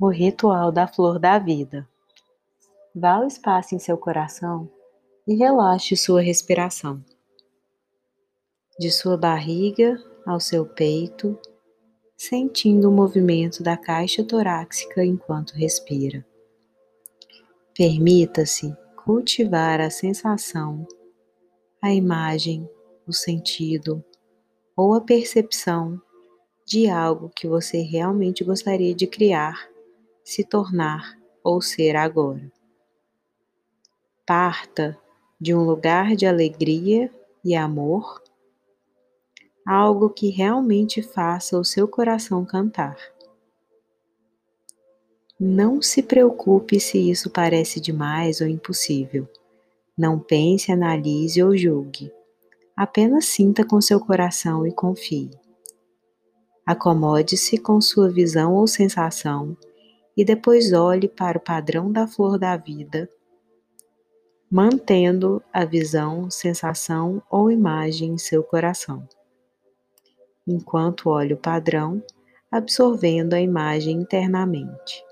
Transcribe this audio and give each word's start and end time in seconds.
O 0.00 0.08
ritual 0.08 0.72
da 0.72 0.86
flor 0.86 1.18
da 1.18 1.38
vida. 1.38 1.88
Vá 2.94 3.12
ao 3.12 3.26
espaço 3.26 3.74
em 3.74 3.78
seu 3.78 3.96
coração 3.96 4.68
e 5.26 5.34
relaxe 5.34 5.96
sua 5.96 6.20
respiração. 6.20 7.04
De 8.78 8.90
sua 8.90 9.16
barriga 9.16 9.96
ao 10.26 10.40
seu 10.40 10.66
peito, 10.66 11.38
sentindo 12.16 12.88
o 12.88 12.92
movimento 12.92 13.62
da 13.62 13.76
caixa 13.76 14.24
torácica 14.24 15.04
enquanto 15.04 15.52
respira. 15.52 16.26
Permita-se 17.74 18.76
cultivar 18.96 19.80
a 19.80 19.90
sensação, 19.90 20.86
a 21.80 21.92
imagem, 21.92 22.68
o 23.06 23.12
sentido 23.12 24.04
ou 24.76 24.94
a 24.94 25.00
percepção 25.00 26.00
de 26.70 26.88
algo 26.88 27.32
que 27.34 27.48
você 27.48 27.82
realmente 27.82 28.44
gostaria 28.44 28.94
de 28.94 29.04
criar 29.04 29.68
se 30.22 30.44
tornar 30.44 31.18
ou 31.42 31.60
ser 31.60 31.96
agora. 31.96 32.48
Parta 34.24 34.96
de 35.40 35.52
um 35.52 35.64
lugar 35.64 36.14
de 36.14 36.26
alegria 36.26 37.12
e 37.44 37.56
amor, 37.56 38.22
algo 39.66 40.08
que 40.08 40.30
realmente 40.30 41.02
faça 41.02 41.58
o 41.58 41.64
seu 41.64 41.88
coração 41.88 42.44
cantar. 42.44 42.96
Não 45.40 45.82
se 45.82 46.04
preocupe 46.04 46.78
se 46.78 47.10
isso 47.10 47.30
parece 47.30 47.80
demais 47.80 48.40
ou 48.40 48.46
impossível. 48.46 49.28
Não 49.98 50.20
pense, 50.20 50.70
analise 50.70 51.42
ou 51.42 51.56
julgue. 51.56 52.12
Apenas 52.76 53.24
sinta 53.24 53.64
com 53.64 53.80
seu 53.80 53.98
coração 53.98 54.64
e 54.64 54.70
confie. 54.70 55.32
Acomode-se 56.70 57.58
com 57.58 57.80
sua 57.80 58.08
visão 58.08 58.54
ou 58.54 58.64
sensação 58.64 59.56
e 60.16 60.24
depois 60.24 60.72
olhe 60.72 61.08
para 61.08 61.36
o 61.36 61.40
padrão 61.40 61.90
da 61.90 62.06
flor 62.06 62.38
da 62.38 62.56
vida, 62.56 63.10
mantendo 64.48 65.42
a 65.52 65.64
visão, 65.64 66.30
sensação 66.30 67.20
ou 67.28 67.50
imagem 67.50 68.12
em 68.12 68.18
seu 68.18 68.44
coração. 68.44 69.04
Enquanto 70.46 71.10
olhe 71.10 71.34
o 71.34 71.36
padrão, 71.36 72.00
absorvendo 72.52 73.34
a 73.34 73.40
imagem 73.40 73.96
internamente. 74.02 75.04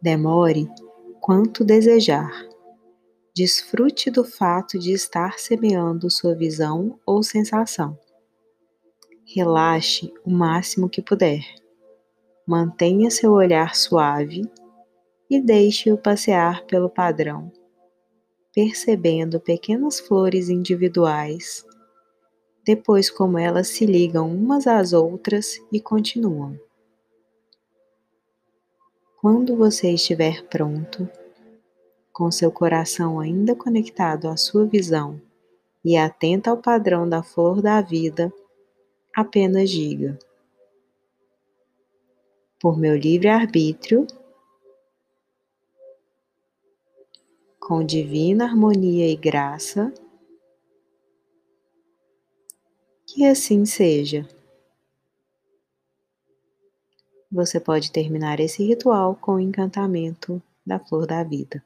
Demore 0.00 0.70
quanto 1.20 1.62
desejar. 1.62 2.32
Desfrute 3.34 4.10
do 4.10 4.24
fato 4.24 4.78
de 4.78 4.92
estar 4.92 5.38
semeando 5.38 6.10
sua 6.10 6.34
visão 6.34 6.98
ou 7.04 7.22
sensação. 7.22 7.98
Relaxe 9.28 10.14
o 10.24 10.30
máximo 10.30 10.88
que 10.88 11.02
puder. 11.02 11.44
Mantenha 12.46 13.10
seu 13.10 13.32
olhar 13.32 13.74
suave 13.74 14.42
e 15.28 15.40
deixe-o 15.40 15.98
passear 15.98 16.64
pelo 16.66 16.88
padrão, 16.88 17.50
percebendo 18.54 19.40
pequenas 19.40 19.98
flores 19.98 20.48
individuais, 20.48 21.66
depois 22.64 23.10
como 23.10 23.36
elas 23.36 23.66
se 23.66 23.84
ligam 23.84 24.32
umas 24.32 24.64
às 24.68 24.92
outras 24.92 25.60
e 25.72 25.80
continuam. 25.80 26.56
Quando 29.20 29.56
você 29.56 29.90
estiver 29.90 30.44
pronto, 30.44 31.10
com 32.12 32.30
seu 32.30 32.52
coração 32.52 33.18
ainda 33.18 33.56
conectado 33.56 34.28
à 34.28 34.36
sua 34.36 34.64
visão 34.66 35.20
e 35.84 35.96
atento 35.96 36.48
ao 36.48 36.58
padrão 36.58 37.08
da 37.08 37.24
flor 37.24 37.60
da 37.60 37.80
vida, 37.80 38.32
apenas 39.16 39.70
diga: 39.70 40.18
por 42.60 42.78
meu 42.78 42.94
livre-arbítrio, 42.94 44.06
com 47.58 47.82
divina 47.82 48.44
harmonia 48.44 49.10
e 49.10 49.16
graça, 49.16 49.92
que 53.06 53.24
assim 53.24 53.64
seja. 53.64 54.28
Você 57.32 57.58
pode 57.58 57.90
terminar 57.90 58.38
esse 58.38 58.62
ritual 58.62 59.16
com 59.16 59.36
o 59.36 59.40
encantamento 59.40 60.40
da 60.64 60.78
flor 60.78 61.06
da 61.06 61.24
vida. 61.24 61.62